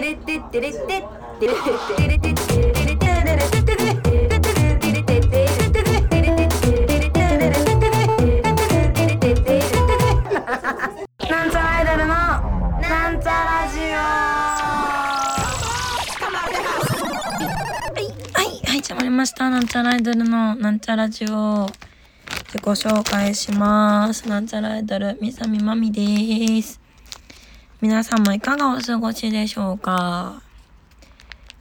[0.00, 0.06] な
[11.46, 12.14] んちゃらアイドルの
[12.80, 13.92] なんちゃラジオ
[16.32, 21.68] はいはいはい始まりましたなんちゃらアイドルのなんちゃラジオ
[22.46, 26.79] 自己紹介しますなんちゃらアイドルみさみまみです
[27.82, 30.42] 皆さんもいかがお過ごしでしょうか？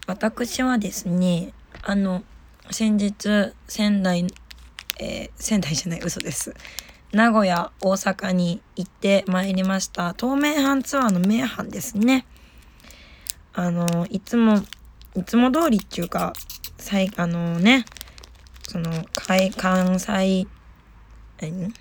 [0.05, 2.23] 私はですねあの
[2.71, 4.27] 先日仙台
[4.99, 6.53] えー仙台じゃない嘘です。
[7.13, 10.13] 名古屋大阪に行ってまいりました。
[10.13, 12.25] 東名阪ツアーの名阪ですね。
[13.53, 14.57] あのいつも
[15.15, 16.33] いつも通りっていうか
[16.77, 17.85] 最あのね
[18.67, 20.47] その海関西
[21.39, 21.73] 何？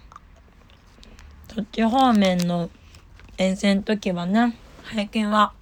[1.53, 2.71] そっち方面の
[3.41, 4.57] 遠征の時はね
[4.93, 5.53] 最近は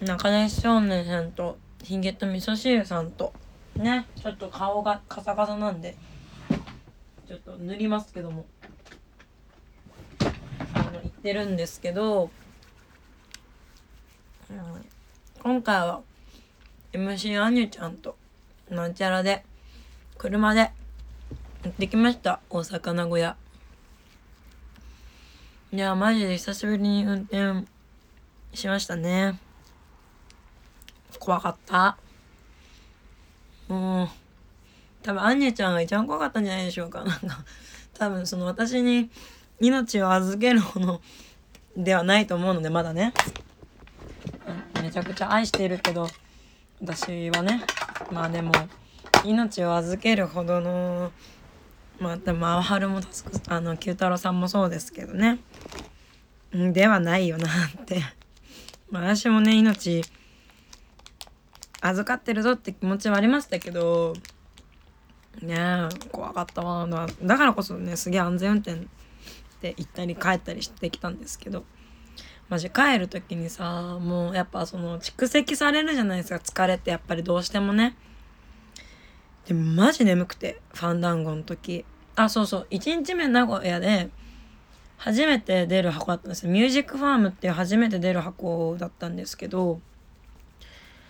[0.00, 3.34] 中根少年さんとヒゲと味噌汁さんと
[3.76, 5.94] ねちょっと顔がカサカサなんで
[7.28, 8.46] ちょっと塗りますけども。
[10.74, 12.30] あの言ってるんですけど、
[14.50, 14.58] うん
[15.42, 16.00] 今回は
[16.92, 18.16] MC アニュちゃんと
[18.70, 19.44] なんちゃらで
[20.16, 20.70] 車で
[21.64, 22.40] 行ってきました。
[22.48, 23.36] 大阪名古屋。
[25.74, 27.66] いやマジで久しぶりに運転
[28.52, 29.40] しましたね。
[31.18, 31.96] 怖かった。
[33.68, 34.08] もう
[35.02, 37.02] 多分アンニュちゃんが一番怖かったんじゃないでしょうか。
[37.08, 37.42] なんか
[37.94, 39.08] 多分その私に
[39.60, 41.00] 命を預けるほど
[41.74, 43.14] ではないと思うのでまだね。
[44.82, 46.06] めちゃくちゃ愛しているけど
[46.82, 47.64] 私はね
[48.10, 48.52] まあでも
[49.24, 51.12] 命を預けるほどの
[51.98, 55.38] まあでも青春もタスクあの九太郎さんもそうですけどね。
[56.52, 58.02] ではないよなって。
[58.90, 60.02] まあ私もね命
[61.80, 64.14] 預かってるぞって気持ちはありましたけど
[65.40, 66.86] ねえ怖かったわ
[67.22, 68.86] だからこそねすげえ安全運転
[69.60, 71.64] で行ったり帰ったりしてきたんですけど。
[72.48, 76.90] マジ帰る時にさもうやっぱその蓄積されるじゃないですか疲れって。
[76.90, 77.96] やっぱりどうしてもね。
[79.46, 81.84] でもマジ眠くてファンダンゴの時。
[82.14, 82.66] あそうそう。
[82.70, 84.10] 1日目名古屋で
[84.98, 89.80] 初めて出る箱だったんですミュージックファームっていう初めて出る箱だったんですけど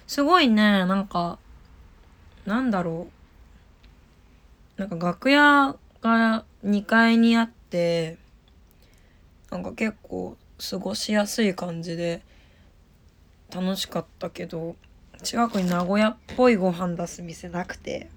[0.07, 1.39] すごいねなんか
[2.47, 3.09] なんだろ
[4.79, 4.81] う。
[4.81, 8.17] なんか楽屋が2階にあって
[9.51, 10.37] なんか結構
[10.71, 12.23] 過ごしやすい感じで
[13.55, 14.75] 楽しかったけど
[15.23, 18.09] 近くに名古屋っぽいご飯出す店なくて。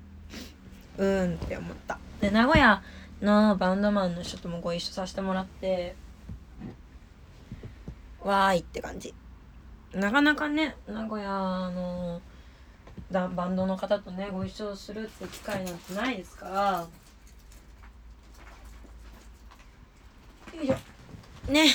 [0.97, 1.99] うんって思った。
[2.21, 2.81] で名古屋
[3.21, 5.95] のバンドマンの人ともご一緒させてもらって
[8.21, 9.13] わーいって感じ。
[9.93, 11.29] なかなかね名古屋
[11.73, 12.21] の
[13.11, 16.87] だバンドの方とねご一緒するって機会なんてないですから。
[20.57, 20.75] よいしょ。
[21.51, 21.67] ね。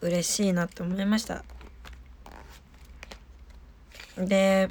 [0.00, 1.44] 嬉しいなって思いました。
[4.16, 4.68] で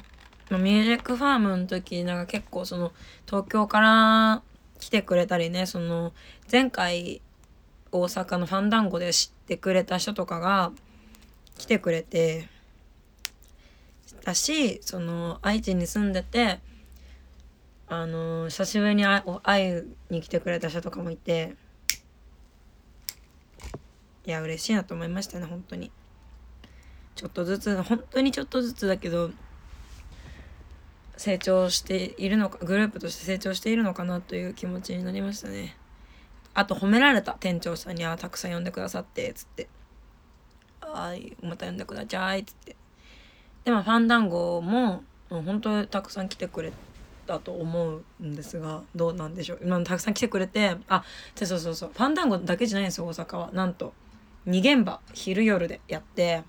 [0.56, 2.92] ミュージックファームの時なんか結構その
[3.26, 4.42] 東京から
[4.80, 6.12] 来てくれたりねその
[6.50, 7.20] 前回
[7.92, 10.72] 大阪のファンダンゴで知ってくれた人とかが
[11.58, 12.48] 来てくれて
[14.24, 16.60] だしその愛知に住んでて
[17.88, 21.56] あの久しぶりに会会いに来てくれた人とかもいて
[24.26, 25.90] いや嬉しいなと思いましたね本当に。
[27.14, 29.32] ちょっとずつ本当にちょっとずつだけど
[31.18, 35.76] 成長しているのかグループとして成長しているのかなという気持ちになりましたね。
[36.54, 39.68] あと褒められた店長さんにはたくさん呼んでくださってつって
[40.80, 42.76] 「はいまた呼んでください」つって。
[43.64, 46.72] でもファンダンゴももう本当たくさん来てくれ
[47.26, 49.58] たと思うんですがどうなんでしょう。
[49.62, 51.04] 今たくさん来てくれてあ
[51.34, 53.50] そうそうそうファンダンゴだけじゃないんですよ大阪は。
[53.52, 53.92] なんと
[54.46, 56.44] 2現場昼夜でやって、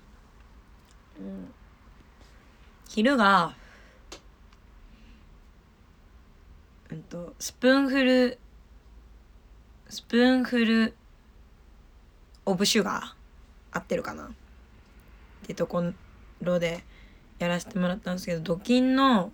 [1.18, 1.52] うん、
[2.88, 3.54] 昼が
[6.92, 8.38] うんとスプーンフル
[9.88, 10.94] スプーンフル
[12.46, 13.14] オブシュガー
[13.72, 14.24] 合ってるかな？
[14.24, 14.28] っ
[15.46, 15.84] てとこ
[16.42, 16.82] ろで
[17.38, 19.32] やらせてもらったんですけどドキンの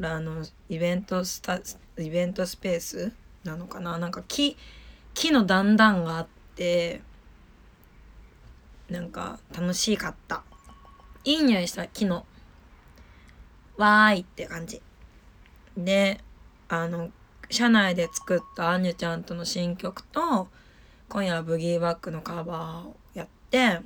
[0.00, 1.60] あのイベントスタ
[1.98, 3.12] イベントスペース
[3.44, 3.98] なのかな？
[3.98, 4.56] なんか木
[5.14, 7.02] 木の段々があって
[8.88, 10.44] なんか楽しかった。
[11.24, 12.26] いい匂いした木の。
[13.76, 14.80] わーいって感じ。
[15.76, 16.20] で
[16.74, 17.10] あの
[17.50, 20.48] 社内で作ったアンニュちゃんとの新曲と
[21.10, 23.80] 今夜はブギーバックのカバーをやって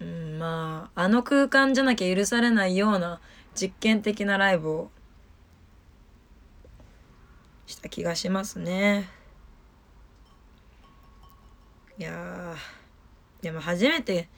[0.00, 3.20] うんまああの空間じゃなきゃ許されないような
[3.54, 4.90] 実験的なライブを
[7.64, 9.08] した気がしますね。
[11.96, 12.56] いや
[13.40, 14.28] でも初めて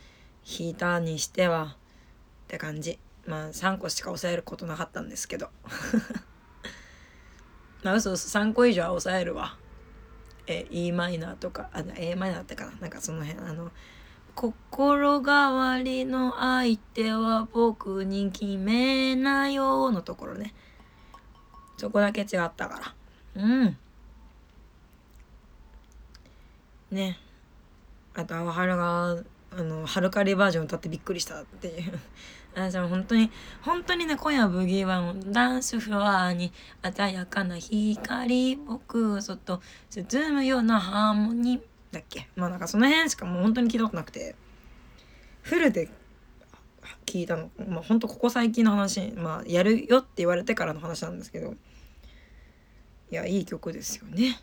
[0.47, 2.99] 弾いたにしてはって感じ。
[3.27, 5.49] まあ3個しか抑えることなかったんですけど。
[7.83, 9.57] まあ嘘嘘3個以上は抑えるわ。
[10.47, 12.73] え e マイナーとかあ a マイナーだってかな。
[12.81, 13.71] なんかその辺あの
[14.35, 20.55] 心変わりの相手は僕に決めなよのところね。
[21.77, 22.95] そこだけ違ったか
[23.35, 23.43] ら。
[23.43, 23.77] うん。
[26.91, 27.19] ね。
[28.15, 29.17] あとはるが
[29.57, 31.99] あのハルカリバージョン歌ってびっくりしたっていう。
[32.55, 33.31] あじゃあ本当に
[33.63, 36.53] 本当にね今夜ブギーワンダンスフロアに
[36.95, 41.63] 鮮やかな光僕そっと包むようなハーモニー
[41.93, 42.29] だっけ？
[42.37, 44.35] まあなんかその辺しかもう本当に聞いたことなくて。
[45.43, 45.89] フルで
[47.07, 47.51] 聞いたの？
[47.69, 51.55] まあ本当ここ最近の話まあやるよって言われてからの話なんですけど。
[53.11, 54.41] いやいい曲ですよね。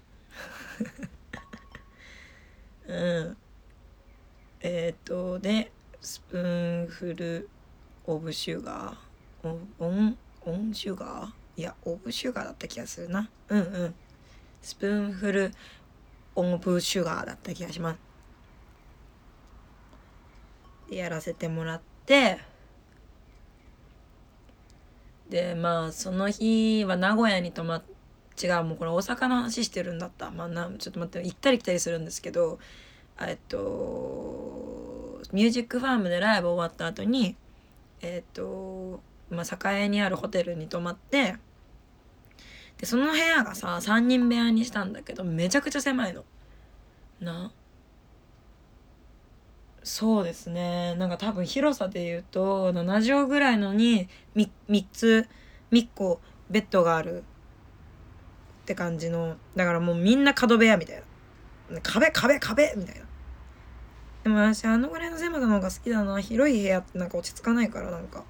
[2.88, 3.38] うん。
[4.62, 5.72] えっ、とで
[6.02, 7.50] Spoonful
[8.06, 11.30] of Sugar。on on sugar？
[11.56, 13.30] いや of sugar だった気がするな。
[13.50, 13.96] うんうん。
[14.62, 15.52] Spoonful
[16.36, 18.00] of Sugar だった気がします。
[20.90, 22.40] でやらせてもらって。
[25.30, 27.84] でまあその日は名古屋に泊まっ
[28.42, 30.32] 違うもうこれ大阪の話してるんだった。
[30.32, 32.60] まあなちょっと待って行ったり来たりするんですけど
[33.22, 37.36] えっとミュージックファームでライブ終わった後に
[38.02, 41.36] えっとまあ栄にあるホテルに泊まって
[42.78, 46.24] でその部屋がさ3人部屋にしたんだけどめちゃくちゃ狭いの。
[47.20, 47.52] な？
[49.84, 50.96] そうですね。
[50.96, 55.28] なんか多分広さで言うと7畳ぐらいのに 3, 3つ
[55.72, 57.24] 3個ベッドがある。
[58.64, 61.04] って感じのだからもうみんな角部屋みたい
[61.70, 61.82] な。
[61.82, 63.09] 壁壁壁みたいな。
[64.24, 68.24] でも私あのぐらいの狭さの方が好きだな広い部屋ってなんか落ち着かないからなんか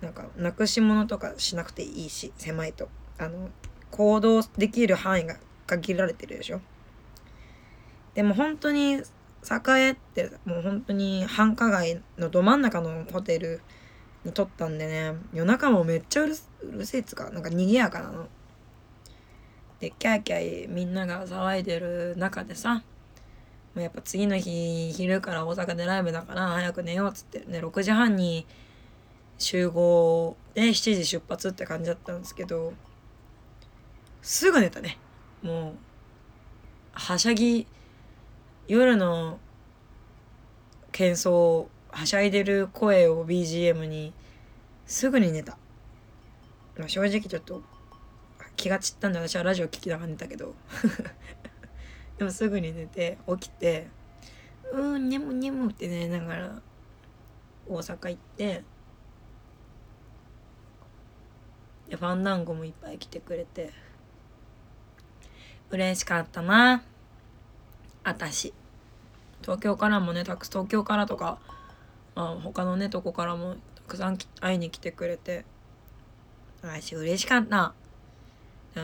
[0.00, 2.88] なんかなくし物とかしなくていいし狭いと
[3.18, 3.50] あの
[3.90, 6.60] 行動できる範囲が限られてるでしょ
[8.14, 13.60] でも本当に栄ってもう本当に繁華街のど真ん中のホテル
[14.24, 18.28] に撮ったんでね夜中もめっちゃうるうるせえっつかなんか賑やかなの。
[19.80, 22.84] でキャーキャーみんなが騒いでる中でさ
[23.74, 28.46] もうやっぱ次の日昼から大阪でライブだから早く寝ようっつってね6時半に
[29.38, 32.74] 集合で7時出発って感じだったんですけど
[34.20, 34.98] すぐ寝たね。
[35.42, 35.74] もう
[36.92, 37.66] はしゃぎ
[38.68, 39.40] 夜の
[40.92, 44.12] 喧騒はしゃいでる声を BGM に
[44.86, 45.56] すぐに寝た、
[46.78, 47.62] ま、正直ちょっと
[48.56, 50.54] 気が散ったんで私はラジオ聴きながら寝たけど。
[52.18, 53.88] でもすぐに寝て起きて
[54.72, 56.62] 「うん眠眠」って寝ながら
[57.68, 58.64] 大阪行って
[61.88, 63.72] でファンダンゴもいっぱい来てくれて
[65.70, 66.82] 嬉しかったな。
[68.04, 68.52] 私。
[69.42, 71.38] 東京からもねたく東京からとか、
[72.14, 75.44] まあ、他のねとこからもたくさん会いに来てくれて
[76.62, 77.74] 私嬉しかった。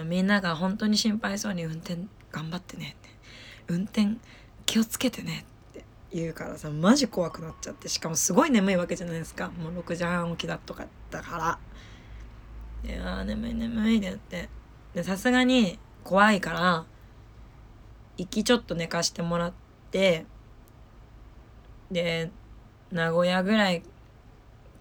[0.04, 1.96] みんなが本当に心配そうに運転
[2.30, 3.07] 頑張ってねって。
[3.68, 4.16] 運転
[4.66, 9.50] 気をつけてねって言うからさマジ怖くなっちゃってしかもすごい眠いわけじゃないですか。
[9.50, 11.58] もう6時半起きだとかだから。
[12.88, 14.48] であ眠い眠いってなって。
[14.94, 16.86] でさすがに怖いから
[18.16, 19.52] 行きちょっと寝かしてもらっ
[19.90, 20.26] て
[21.90, 22.30] で
[22.90, 23.82] 名古屋ぐらい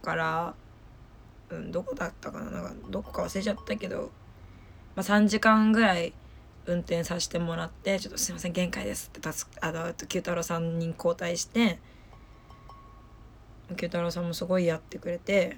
[0.02, 0.56] から
[1.50, 4.12] うんどこだったかななんかどこか忘れちゃったけど、
[4.96, 6.14] まあ、3時間ぐらい
[6.68, 9.28] 運転させてもらって「ちょっとすいません限界です」って
[9.62, 11.80] あの九太郎さんに交代して
[13.76, 15.58] 九太郎さんもすごいやってくれて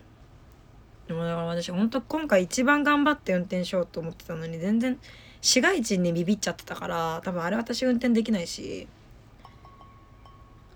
[1.07, 4.99] でもだから私本当今回一番頑張って運転しようと思ってたのに全然
[5.41, 8.87] 市街地にビビっちゃってたから多分あれ私運転できないし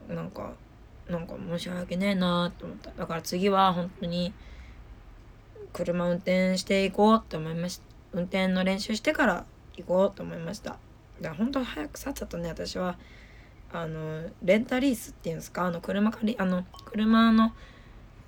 [0.08, 0.54] なんか
[1.08, 2.92] なんか申し訳ねえなーって思った。
[2.92, 4.34] だから次は本当に
[5.74, 9.46] 車運転していこうって思いました運転の練習してから
[9.77, 10.72] 行こうと思いました。
[10.72, 10.80] だか
[11.30, 12.98] ら本当早くさっさとね私は。
[13.75, 15.65] あのレンタリースっていうんですか？
[15.65, 17.53] あの車借りあの車の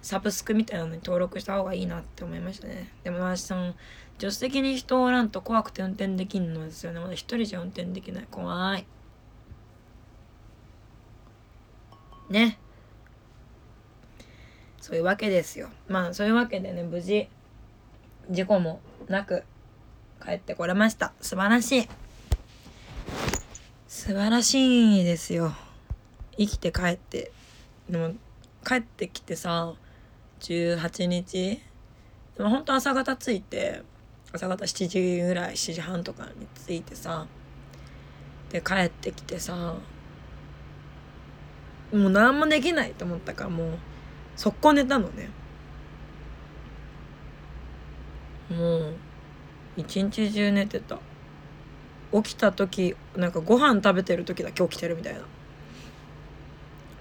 [0.02, 2.92] サブスクみたいなのに登録した方がいいなって思いましたね。
[3.04, 3.76] でも私その
[4.18, 7.00] 助手席に人おらんと怖くて運転できんのですよね。
[7.00, 8.28] まだ一人じゃ運転できない。
[8.32, 8.88] 怖い。
[12.32, 12.58] ね。
[14.82, 15.70] そういうわけですよ。
[15.88, 17.30] まあそういうわけでね無事
[18.32, 19.44] 事故もなく
[20.24, 21.14] 帰ってこれました。
[21.22, 21.90] 素晴らしい。
[23.88, 25.54] 素晴らしいですよ。
[26.38, 27.32] 生きて帰って。
[27.90, 28.14] でも
[28.66, 29.74] 帰ってきてさ
[30.42, 31.62] 18日。
[32.38, 33.84] でもほんと朝方着いて
[34.34, 37.26] 朝方7時ぐらい7時半とかに着いてさ
[38.50, 39.76] で帰ってきてさ
[41.94, 43.78] もう何もできないと思ったからもう
[44.36, 45.30] 速攻寝たのね。
[48.50, 48.96] もう
[49.78, 51.00] 一日中寝てた。
[52.14, 54.52] 起きた時なんかご飯食べてる時だ。
[54.52, 55.22] け起きてるみたいな。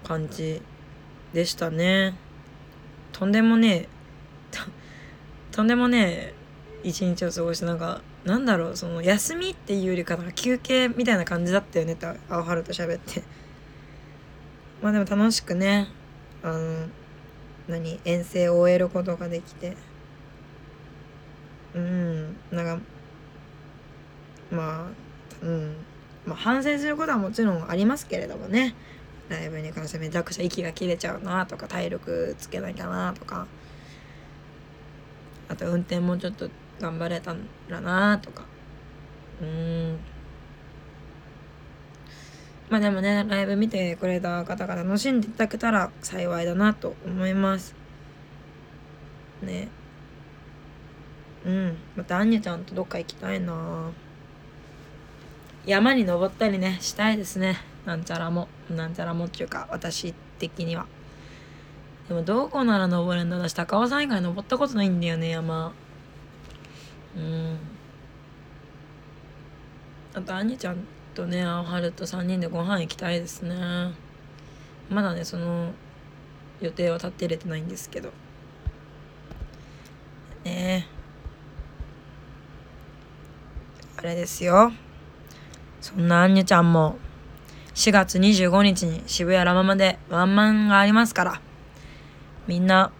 [0.05, 0.61] 感じ
[1.33, 2.15] でしたね。
[3.11, 3.89] とんでもねえ。
[5.51, 6.33] とんでもねえ
[6.83, 11.93] 一日を過ごしてなんかなんだろうその休みっていうよりかなんか休憩みたいな感じだったよね。
[11.93, 13.23] って青春と喋って。
[14.81, 15.87] まあでも楽しくね
[16.43, 16.87] あの
[17.67, 19.75] 何遠征を終えることができて。
[21.75, 22.35] うん。
[22.51, 22.79] なんか
[24.51, 24.87] ま
[25.41, 25.75] あうん。
[26.25, 28.73] まあ反省することはもちろんありますけれどもね。
[29.29, 33.47] ライブに関してめちゃくちゃ息が切れちゃうなとか体力つけなきゃなとか。
[35.47, 37.35] あと運転もちょっと頑張れた
[37.67, 38.45] らなとか。
[39.41, 39.99] うん。
[42.69, 47.75] まあでもねライブ見てくれた方が楽しんでいただけたら幸いだなと思います。
[49.41, 49.69] ね。
[51.45, 51.77] うん。
[51.95, 53.91] またアンニャちゃんとどっか行きたいな。
[55.65, 57.57] 山に登ったりねしたいですね。
[57.85, 58.47] なんちゃらも。
[58.69, 60.87] なんちゃらもっていうか私的には。
[62.07, 65.71] でもどこなら登れんだ私高尾山以外登ったことないんだよね山。
[67.15, 67.57] うん。
[70.13, 70.77] あと兄ちゃん
[71.13, 73.55] とね青春と3人でご飯行きたいですね。
[74.89, 75.71] まだねその
[76.61, 78.11] 予定は立ってれてないんですけど。
[80.43, 80.94] ねあ
[84.05, 84.71] れですよ。
[85.81, 86.97] そんなアンニュちゃんも
[87.75, 91.41] 4月25日に渋谷ラママでワンマンがありますから
[92.47, 92.91] みんな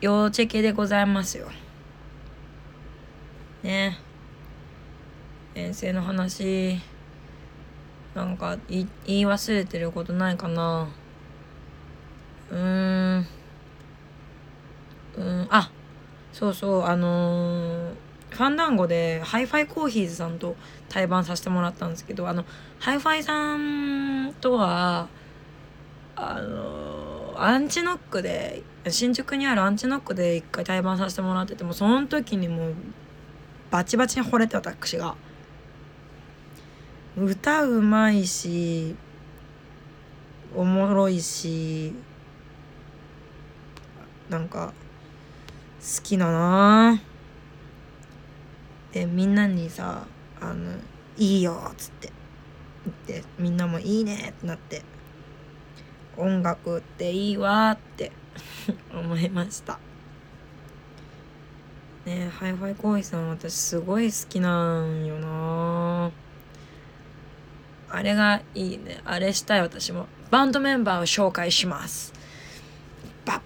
[0.00, 1.48] 要チェケでございますよ。
[3.62, 3.98] ね。
[5.54, 6.80] 遠征の話
[8.14, 10.88] なんか言い忘れてることないかな。
[12.50, 13.26] うーん。
[15.16, 15.46] うん。
[15.50, 15.70] あ
[16.32, 16.82] そうそう。
[16.84, 17.81] あのー、
[18.32, 20.56] ファンダンゴでハイファイコーヒーズさんと
[20.88, 22.44] 対バンさせてもらったんですけどあの
[22.78, 25.08] ハイファイさんとは
[26.16, 32.74] あの、アンチノックで新宿にあるアンチノックで一回対バンさせてもらっててもその時にもう
[33.70, 35.14] バチバチに惚れて私が。
[37.14, 38.96] 歌うまいし
[40.56, 41.92] おもろいし
[44.30, 44.72] なんか
[45.78, 47.02] 好きだな
[48.92, 50.06] でみんなにさ
[50.40, 50.72] 「あの
[51.16, 52.12] いいよ」っつって
[53.06, 54.82] 言ってみんなも「いいね」ってなって
[56.16, 58.12] 音楽っていいわって
[58.92, 59.78] 思いました。
[62.04, 66.10] ねハイファイコーヒーさん私すごい好きなんよな。
[67.88, 69.00] あれがいいね。
[69.04, 70.06] あれしたい私も。
[70.30, 72.12] バンドメンバーを紹介します。
[73.24, 73.40] バ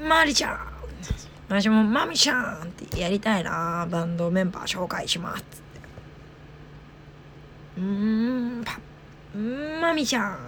[0.00, 0.67] ッマリちゃん。
[1.48, 5.42] 私もマミちゃんってやりたいなバンドメンバー紹介します。
[5.42, 5.80] って
[7.78, 8.78] うんパ
[9.80, 10.38] マミちゃんっ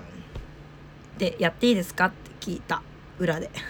[1.19, 2.83] てやっていいですかって聞いた
[3.19, 3.51] 裏で。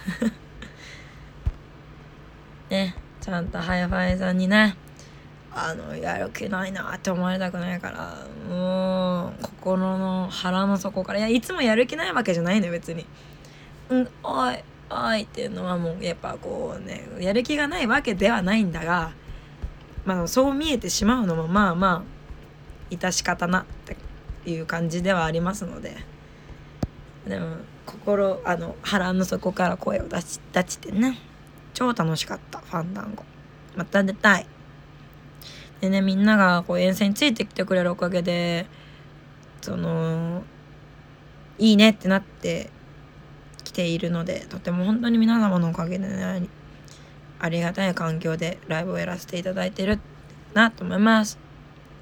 [2.69, 4.77] ねちゃんとハイファイさんにね
[5.53, 11.21] あのやる気ないなって思われたくないからもう心の腹の底から。
[11.21, 13.07] いやいつもやる気ないわけじゃないのよ別に。
[13.89, 14.65] うんおい。
[14.91, 19.13] おいっていうのはもうやっぱこうねやる気がないわけではないんだが
[20.05, 23.65] まあそう見えてしまうのもまあまあ致し方なっ
[24.45, 25.97] ていう感じではありますので
[27.27, 27.57] でも
[27.87, 31.19] 心あの腹の底から声を出し出してね
[31.75, 33.25] 超楽しかったファンダンゴ
[33.77, 34.47] また出たい。
[35.81, 38.67] でねみんながこう遠征についてきてくれるおかげで
[39.63, 40.43] その
[41.59, 42.71] いいねってなって
[43.71, 46.49] きているのでとても本当に皆様のおかげでね
[47.39, 49.99] ありがたい環境でライブをやらせていただいてる
[50.53, 51.39] なと思います。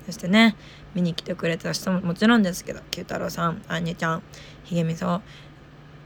[0.07, 0.57] そしてね
[0.95, 4.23] 見に来てくれた人ももちろんですけど九太郎さんあんにちゃん
[4.65, 5.21] ひげみそ、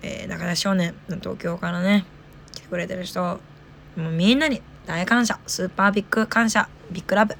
[0.02, 2.04] えー、中田少年の東京からね
[2.52, 3.40] 来てくれてる人も
[3.97, 7.37] うみんなに大感謝スーパービッグ感謝ビッグラブ。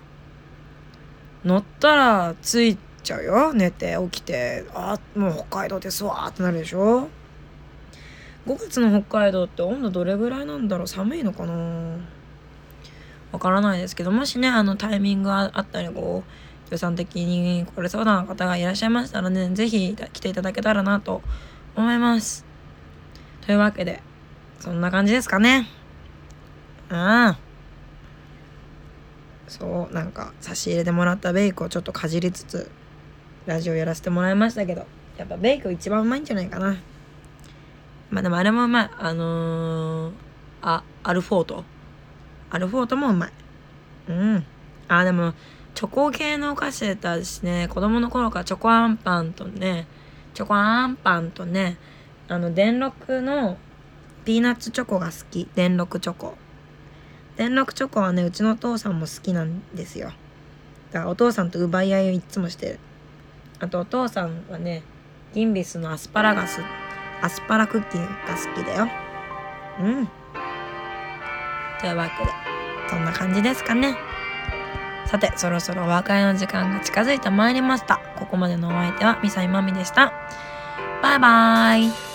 [1.45, 3.53] 乗ったら着いちゃうよ。
[3.53, 4.65] 寝て起きて。
[4.75, 7.09] あもう北海道ですわってなるでしょ。
[8.47, 10.87] 5月の北海道って温度どれぐらいなんだろう？
[10.87, 11.97] 寒いのかな？
[13.33, 16.31] わからないですけどもしねあのタイミングがあったりこう
[16.71, 21.23] 予算的に来れそうな方がいらっしゃいましたらね是非来ていただけたらなと
[21.75, 22.45] 思います。
[23.45, 24.01] というわけで
[24.61, 25.69] そんな感じですかね。
[26.89, 27.39] ああ
[29.49, 32.71] そうなんか差し入れてもらったベイクをちょっとかじりつつ
[33.47, 34.87] ラジオやらせてもらいましたけど
[35.19, 36.77] やっぱベイク一番うまいんじゃないかな。
[38.11, 40.13] まあでもあれもうまいあのー、
[40.63, 41.65] あアルフォート。
[42.51, 43.33] アルフォートもうまい。
[44.09, 44.45] うん。
[44.89, 45.35] あでも
[45.75, 49.87] チョコ系のお菓子だしね子供の頃からチョコあんパンとね
[50.33, 51.77] チョコあんパンとね
[52.29, 53.59] あの電録の
[54.25, 55.49] ピーナッツチョコが好き。
[55.55, 56.37] 電録チョコ。
[57.37, 60.13] 電録チョコはねうちのお父さんも好きなんですよ。
[60.93, 62.79] だからお父さんと奪い合いをいつもしてる。
[63.59, 64.83] あとお父さんはね
[65.35, 66.61] ギンビスのアスパラガス。
[67.23, 68.89] アスパラクッキーが好きだよ。
[69.81, 70.09] うん。
[71.81, 72.31] というわけで
[72.89, 73.97] そんな感じですかね。
[75.07, 78.01] さてそろそろお別れの時間が近づいてまいりました。
[78.19, 80.13] ここまでのお相手はミサイマミでした。
[81.03, 82.06] バイバーイ。